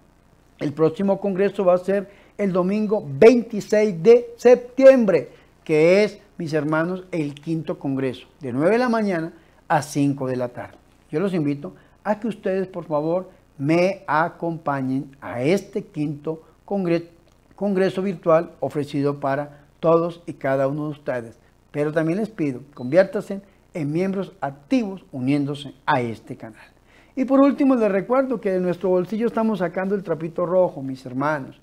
El 0.59 0.71
próximo 0.71 1.19
congreso 1.19 1.65
va 1.65 1.73
a 1.73 1.79
ser 1.79 2.07
el 2.37 2.51
domingo 2.51 3.03
26 3.03 4.03
de 4.03 4.29
septiembre, 4.35 5.29
que 5.63 6.03
es, 6.03 6.19
mis 6.37 6.53
hermanos, 6.53 7.05
el 7.11 7.33
quinto 7.33 7.79
congreso, 7.79 8.27
de 8.41 8.53
9 8.53 8.73
de 8.73 8.77
la 8.77 8.89
mañana 8.89 9.33
a 9.67 9.81
5 9.81 10.27
de 10.27 10.35
la 10.35 10.49
tarde. 10.49 10.77
Yo 11.09 11.19
los 11.19 11.33
invito 11.33 11.73
a 12.05 12.19
que 12.19 12.29
ustedes, 12.29 12.67
por 12.67 12.85
favor, 12.85 13.29
me 13.57 14.03
acompañen 14.07 15.15
a 15.19 15.41
este 15.41 15.83
quinto 15.83 16.43
congreso, 16.63 18.01
virtual 18.01 18.51
ofrecido 18.59 19.19
para 19.19 19.65
todos 19.79 20.21
y 20.25 20.33
cada 20.33 20.67
uno 20.67 20.85
de 20.85 20.91
ustedes. 20.91 21.37
Pero 21.71 21.91
también 21.91 22.19
les 22.19 22.29
pido, 22.29 22.61
conviértanse 22.73 23.41
en 23.73 23.91
miembros 23.91 24.31
activos 24.39 25.03
uniéndose 25.11 25.73
a 25.85 25.99
este 25.99 26.37
canal. 26.37 26.67
Y 27.15 27.25
por 27.25 27.39
último, 27.39 27.75
les 27.75 27.91
recuerdo 27.91 28.39
que 28.39 28.51
de 28.51 28.59
nuestro 28.59 28.89
bolsillo 28.89 29.27
estamos 29.27 29.59
sacando 29.59 29.95
el 29.95 30.03
trapito 30.03 30.45
rojo, 30.45 30.81
mis 30.81 31.05
hermanos. 31.05 31.59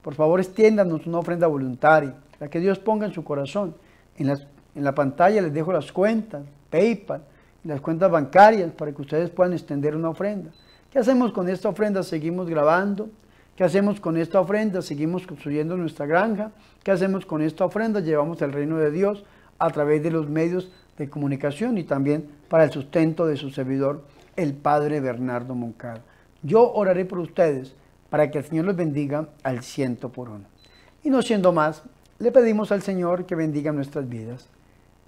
Por 0.00 0.14
favor, 0.14 0.38
extiéndanos 0.38 1.06
una 1.06 1.18
ofrenda 1.18 1.46
voluntaria, 1.46 2.14
la 2.38 2.48
que 2.48 2.60
Dios 2.60 2.78
ponga 2.78 3.06
en 3.06 3.12
su 3.12 3.24
corazón. 3.24 3.74
En, 4.16 4.28
en 4.28 4.84
la 4.84 4.94
pantalla 4.94 5.42
les 5.42 5.52
dejo 5.52 5.72
las 5.72 5.90
cuentas, 5.90 6.42
PayPal, 6.70 7.22
las 7.64 7.80
cuentas 7.80 8.10
bancarias 8.10 8.72
para 8.72 8.92
que 8.92 9.02
ustedes 9.02 9.30
puedan 9.30 9.52
extender 9.52 9.94
una 9.94 10.10
ofrenda. 10.10 10.50
¿Qué 10.90 10.98
hacemos 10.98 11.32
con 11.32 11.48
esta 11.48 11.68
ofrenda? 11.68 12.02
Seguimos 12.02 12.48
grabando. 12.48 13.08
¿Qué 13.56 13.64
hacemos 13.64 14.00
con 14.00 14.16
esta 14.16 14.40
ofrenda? 14.40 14.82
Seguimos 14.82 15.26
construyendo 15.26 15.76
nuestra 15.76 16.06
granja. 16.06 16.52
¿Qué 16.82 16.90
hacemos 16.90 17.26
con 17.26 17.42
esta 17.42 17.64
ofrenda? 17.64 18.00
Llevamos 18.00 18.42
el 18.42 18.52
reino 18.52 18.78
de 18.78 18.90
Dios 18.90 19.24
a 19.58 19.70
través 19.70 20.02
de 20.02 20.10
los 20.10 20.28
medios 20.28 20.70
de 20.98 21.08
comunicación 21.08 21.78
y 21.78 21.84
también 21.84 22.28
para 22.48 22.64
el 22.64 22.72
sustento 22.72 23.26
de 23.26 23.36
su 23.36 23.50
servidor 23.50 24.04
el 24.36 24.54
Padre 24.54 25.00
Bernardo 25.00 25.54
Moncada. 25.54 26.02
Yo 26.42 26.72
oraré 26.72 27.04
por 27.04 27.18
ustedes 27.18 27.74
para 28.10 28.30
que 28.30 28.38
el 28.38 28.44
Señor 28.44 28.64
los 28.66 28.76
bendiga 28.76 29.28
al 29.42 29.62
ciento 29.62 30.10
por 30.10 30.28
uno. 30.28 30.44
Y 31.02 31.10
no 31.10 31.22
siendo 31.22 31.52
más, 31.52 31.82
le 32.18 32.32
pedimos 32.32 32.72
al 32.72 32.82
Señor 32.82 33.26
que 33.26 33.34
bendiga 33.34 33.72
nuestras 33.72 34.08
vidas. 34.08 34.48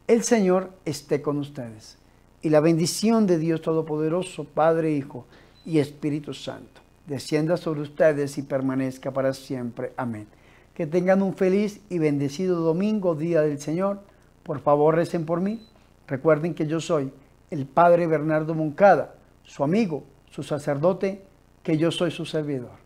El 0.06 0.22
Señor 0.22 0.70
esté 0.84 1.22
con 1.22 1.38
ustedes. 1.38 1.98
Y 2.44 2.50
la 2.50 2.60
bendición 2.60 3.26
de 3.26 3.38
Dios 3.38 3.62
Todopoderoso, 3.62 4.44
Padre, 4.44 4.92
Hijo 4.92 5.24
y 5.64 5.78
Espíritu 5.78 6.34
Santo, 6.34 6.82
descienda 7.06 7.56
sobre 7.56 7.80
ustedes 7.80 8.36
y 8.36 8.42
permanezca 8.42 9.12
para 9.12 9.32
siempre. 9.32 9.94
Amén. 9.96 10.26
Que 10.74 10.86
tengan 10.86 11.22
un 11.22 11.34
feliz 11.34 11.80
y 11.88 11.98
bendecido 11.98 12.60
domingo, 12.60 13.14
día 13.14 13.40
del 13.40 13.58
Señor. 13.62 14.00
Por 14.42 14.60
favor, 14.60 14.94
recen 14.94 15.24
por 15.24 15.40
mí. 15.40 15.66
Recuerden 16.06 16.52
que 16.52 16.66
yo 16.66 16.80
soy 16.80 17.10
el 17.50 17.64
padre 17.64 18.06
Bernardo 18.06 18.54
Moncada, 18.54 19.14
su 19.42 19.64
amigo, 19.64 20.04
su 20.30 20.42
sacerdote, 20.42 21.22
que 21.62 21.78
yo 21.78 21.90
soy 21.90 22.10
su 22.10 22.26
servidor. 22.26 22.83